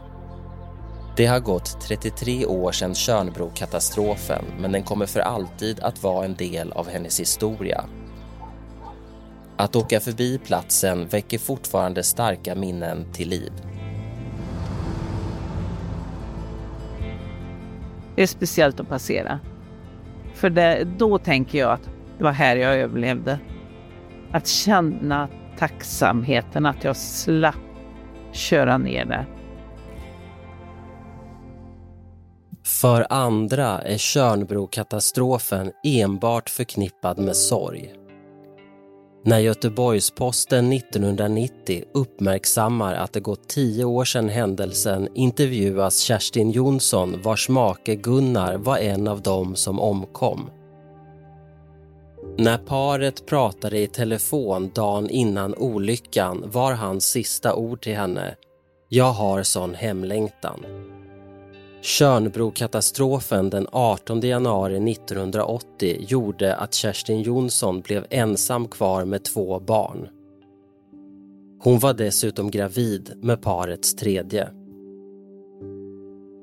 Det 1.18 1.26
har 1.26 1.40
gått 1.40 1.82
33 1.82 2.46
år 2.46 2.72
sedan 2.72 2.96
Tjörnbrokatastrofen 2.96 4.46
men 4.60 4.72
den 4.72 4.84
kommer 4.84 5.06
för 5.06 5.20
alltid 5.20 5.80
att 5.80 6.04
vara 6.04 6.26
en 6.26 6.36
del 6.36 6.72
av 6.72 6.90
hennes 6.90 7.20
historia. 7.20 7.86
Att 9.58 9.76
åka 9.76 10.00
förbi 10.00 10.40
platsen 10.46 11.08
väcker 11.08 11.38
fortfarande 11.38 12.04
starka 12.04 12.56
minnen 12.56 13.06
till 13.14 13.30
liv. 13.30 13.52
Det 18.16 18.24
är 18.24 18.28
speciellt 18.28 18.80
att 18.80 18.90
passera. 18.90 19.40
För 20.34 20.50
det, 20.50 20.84
då 20.98 21.18
tänker 21.18 21.60
jag 21.60 21.72
att 21.72 21.90
det 22.18 22.24
var 22.24 22.32
här 22.32 22.56
jag 22.56 22.76
överlevde. 22.76 23.40
Att 24.34 24.48
känna 24.48 25.30
tacksamheten 25.58 26.66
att 26.66 26.84
jag 26.84 26.98
slapp 26.98 27.56
köra 28.32 28.78
ner 28.78 29.06
där. 29.06 29.26
För 32.66 33.08
andra 33.10 33.82
är 33.82 33.98
Tjörnbrokatastrofen 33.98 35.72
enbart 35.84 36.50
förknippad 36.50 37.20
med 37.20 37.36
sorg. 37.36 37.94
När 39.26 39.40
Göteborgs-Posten 39.40 40.74
1990 40.74 41.84
uppmärksammar 41.94 42.94
att 42.94 43.14
det 43.14 43.20
gått 43.20 43.50
tio 43.50 43.86
år 43.86 44.06
sedan 44.06 44.30
händelsen 44.30 45.08
intervjuas 45.16 46.00
Kerstin 46.00 46.52
Jonsson 46.52 47.22
vars 47.22 47.50
make 47.50 47.96
Gunnar 47.96 48.58
var 48.58 48.78
en 48.78 49.08
av 49.08 49.22
dem 49.22 49.56
som 49.56 49.80
omkom. 49.80 50.50
När 52.38 52.58
paret 52.58 53.26
pratade 53.26 53.80
i 53.80 53.88
telefon 53.88 54.72
dagen 54.76 55.10
innan 55.10 55.56
olyckan 55.56 56.44
var 56.46 56.74
hans 56.74 57.06
sista 57.06 57.56
ord 57.56 57.82
till 57.82 57.96
henne 57.96 58.36
“Jag 58.90 59.12
har 59.12 59.44
sån 59.44 59.76
hemlängtan”. 59.76 60.66
Tjörnbrokatastrofen 61.82 63.50
den 63.50 63.68
18 63.72 64.22
januari 64.22 64.92
1980 64.92 65.98
gjorde 66.00 66.56
att 66.56 66.74
Kerstin 66.74 67.22
Jonsson 67.22 67.82
blev 67.82 68.06
ensam 68.10 68.68
kvar 68.68 69.06
med 69.06 69.24
två 69.24 69.60
barn. 69.60 70.08
Hon 71.60 71.80
var 71.80 71.94
dessutom 71.94 72.52
gravid 72.52 73.14
med 73.22 73.42
parets 73.42 73.96
tredje. 73.96 74.50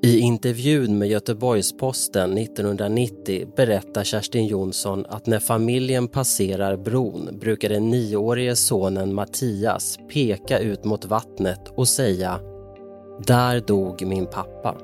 I 0.03 0.19
intervjun 0.19 0.97
med 0.97 1.09
Göteborgs-Posten 1.09 2.37
1990 2.37 3.47
berättar 3.55 4.03
Kerstin 4.03 4.45
Jonsson 4.47 5.05
att 5.09 5.25
när 5.25 5.39
familjen 5.39 6.07
passerar 6.07 6.77
bron 6.77 7.39
brukar 7.39 7.69
den 7.69 7.89
nioårige 7.89 8.55
sonen 8.55 9.13
Mattias 9.13 9.99
peka 10.13 10.59
ut 10.59 10.83
mot 10.83 11.05
vattnet 11.05 11.67
och 11.75 11.87
säga 11.87 12.39
“Där 13.27 13.59
dog 13.59 14.07
min 14.07 14.25
pappa”. 14.25 14.77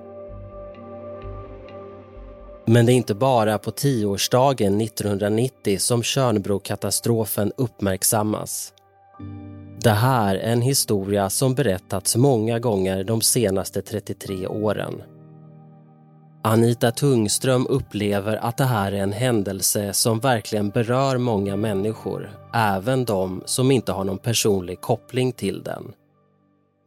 Men 2.66 2.86
det 2.86 2.92
är 2.92 2.96
inte 2.96 3.16
bara 3.16 3.58
på 3.58 3.72
tioårsdagen 3.72 4.82
1990 4.82 5.78
som 5.80 6.04
Tjörnbrokatastrofen 6.04 7.52
uppmärksammas. 7.58 8.74
Det 9.84 9.90
här 9.90 10.36
är 10.36 10.52
en 10.52 10.62
historia 10.62 11.30
som 11.30 11.56
berättats 11.56 12.16
många 12.16 12.60
gånger 12.60 13.04
de 13.04 13.22
senaste 13.22 13.82
33 13.82 14.48
åren. 14.48 15.04
Anita 16.44 16.92
Tungström 16.92 17.68
upplever 17.70 18.36
att 18.36 18.58
det 18.58 18.64
här 18.64 18.92
är 18.92 18.98
en 18.98 19.14
händelse 19.14 19.94
som 19.94 20.20
verkligen 20.20 20.70
berör 20.70 21.18
många 21.18 21.56
människor, 21.56 22.30
även 22.54 23.06
de 23.06 23.44
som 23.46 23.72
inte 23.72 23.92
har 23.92 24.04
någon 24.04 24.18
personlig 24.18 24.82
koppling 24.82 25.32
till 25.32 25.64
den. 25.64 25.94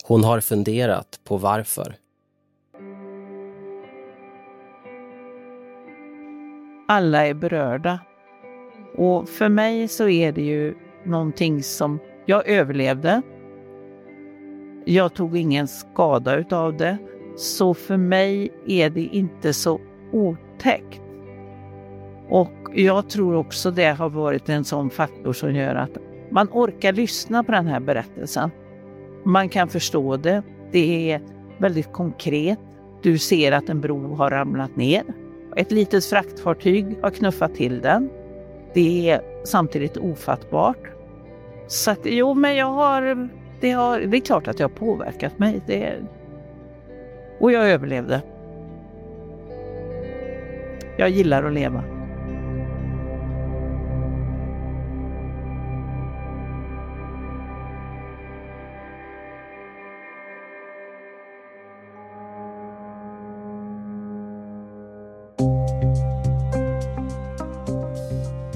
Hon 0.04 0.24
har 0.24 0.40
funderat 0.40 1.20
på 1.24 1.36
varför. 1.36 1.96
Alla 6.88 7.26
är 7.26 7.34
berörda. 7.34 7.98
Och 8.96 9.28
för 9.28 9.48
mig 9.48 9.88
så 9.88 10.08
är 10.08 10.32
det 10.32 10.42
ju 10.42 10.74
någonting 11.04 11.62
som 11.62 11.98
jag 12.26 12.48
överlevde. 12.48 13.22
Jag 14.84 15.14
tog 15.14 15.36
ingen 15.36 15.68
skada 15.68 16.36
utav 16.36 16.76
det. 16.76 16.98
Så 17.36 17.74
för 17.74 17.96
mig 17.96 18.52
är 18.66 18.90
det 18.90 19.04
inte 19.04 19.52
så 19.52 19.80
otäckt. 20.12 21.00
Och 22.28 22.52
jag 22.74 23.10
tror 23.10 23.34
också 23.34 23.70
det 23.70 23.88
har 23.88 24.10
varit 24.10 24.48
en 24.48 24.64
sån 24.64 24.90
faktor 24.90 25.32
som 25.32 25.54
gör 25.54 25.74
att 25.74 25.98
man 26.30 26.48
orkar 26.52 26.92
lyssna 26.92 27.44
på 27.44 27.52
den 27.52 27.66
här 27.66 27.80
berättelsen. 27.80 28.50
Man 29.24 29.48
kan 29.48 29.68
förstå 29.68 30.16
det. 30.16 30.42
Det 30.72 31.12
är 31.12 31.20
väldigt 31.58 31.92
konkret. 31.92 32.58
Du 33.02 33.18
ser 33.18 33.52
att 33.52 33.68
en 33.68 33.80
bro 33.80 34.14
har 34.14 34.30
ramlat 34.30 34.76
ner. 34.76 35.02
Ett 35.56 35.72
litet 35.72 36.04
fraktfartyg 36.04 36.98
har 37.02 37.10
knuffat 37.10 37.54
till 37.54 37.80
den. 37.80 38.10
Det 38.74 39.10
är 39.10 39.20
samtidigt 39.44 39.96
ofattbart. 39.96 40.99
Så 41.70 41.90
att, 41.90 42.00
jo, 42.04 42.34
men 42.34 42.56
jag 42.56 42.66
har 42.66 43.28
det, 43.60 43.70
har... 43.70 44.00
det 44.00 44.16
är 44.16 44.20
klart 44.20 44.48
att 44.48 44.56
det 44.56 44.64
har 44.64 44.68
påverkat 44.68 45.38
mig. 45.38 45.60
Det, 45.66 45.94
och 47.40 47.52
jag 47.52 47.70
överlevde. 47.70 48.22
Jag 50.98 51.10
gillar 51.10 51.44
att 51.44 51.52
leva. 51.52 51.99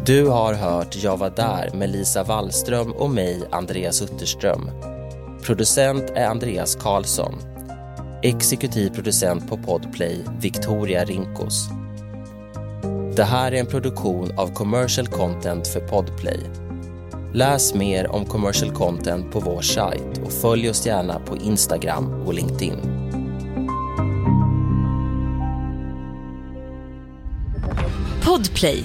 Du 0.06 0.26
har 0.28 0.54
hört 0.54 0.96
Jag 1.02 1.16
var 1.16 1.30
där 1.30 1.70
med 1.74 1.90
Lisa 1.90 2.24
Wallström 2.24 2.92
och 2.92 3.10
mig, 3.10 3.48
Andreas 3.50 4.02
Utterström. 4.02 4.70
Producent 5.42 6.10
är 6.14 6.26
Andreas 6.26 6.74
Karlsson. 6.74 7.34
Exekutiv 8.22 8.90
producent 8.90 9.48
på 9.48 9.56
Podplay, 9.56 10.24
Victoria 10.40 11.04
Rinkos. 11.04 11.68
Det 13.16 13.24
här 13.24 13.52
är 13.52 13.60
en 13.60 13.66
produktion 13.66 14.38
av 14.38 14.54
Commercial 14.54 15.06
Content 15.06 15.68
för 15.68 15.80
Podplay. 15.80 16.40
Läs 17.32 17.74
mer 17.74 18.10
om 18.10 18.24
commercial 18.24 18.72
content 18.72 19.32
på 19.32 19.40
vår 19.40 19.60
sajt 19.60 20.20
och 20.24 20.32
följ 20.32 20.70
oss 20.70 20.86
gärna 20.86 21.18
på 21.18 21.36
Instagram 21.36 22.22
och 22.26 22.34
LinkedIn. 22.34 22.78
Podplay, 28.24 28.84